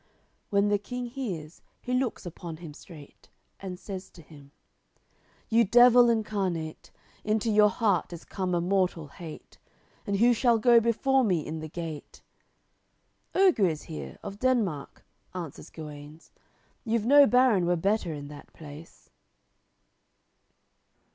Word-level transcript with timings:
When 0.49 0.69
the 0.69 0.79
King 0.79 1.05
hears, 1.05 1.61
he 1.79 1.93
looks 1.93 2.25
upon 2.25 2.57
him 2.57 2.73
straight, 2.73 3.29
And 3.59 3.77
says 3.79 4.09
to 4.09 4.23
him: 4.23 4.49
"You 5.47 5.63
devil 5.63 6.09
incarnate; 6.09 6.89
Into 7.23 7.51
your 7.51 7.69
heart 7.69 8.11
is 8.11 8.25
come 8.25 8.55
a 8.55 8.61
mortal 8.61 9.09
hate. 9.09 9.59
And 10.07 10.15
who 10.15 10.33
shall 10.33 10.57
go 10.57 10.79
before 10.79 11.23
me 11.23 11.45
in 11.45 11.59
the 11.59 11.69
gate?" 11.69 12.23
"Oger 13.35 13.67
is 13.67 13.83
here, 13.83 14.17
of 14.23 14.39
Denmark;" 14.39 15.05
answers 15.35 15.69
Guenes, 15.69 16.31
"You've 16.83 17.05
no 17.05 17.27
baron 17.27 17.67
were 17.67 17.75
better 17.75 18.11
in 18.11 18.27
that 18.29 18.51
place." 18.53 19.11